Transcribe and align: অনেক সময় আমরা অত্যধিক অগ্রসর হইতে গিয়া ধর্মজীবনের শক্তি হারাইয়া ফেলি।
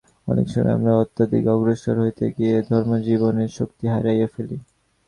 অনেক 0.27 0.47
সময় 0.49 0.73
আমরা 0.73 0.91
অত্যধিক 0.95 1.43
অগ্রসর 1.47 1.95
হইতে 1.99 2.25
গিয়া 2.37 2.57
ধর্মজীবনের 2.69 3.51
শক্তি 3.57 3.85
হারাইয়া 3.87 4.27
ফেলি। 4.33 4.57